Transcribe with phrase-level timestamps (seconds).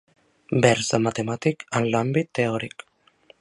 [0.63, 2.87] Vers de matemàtic en l'àmbit teòric.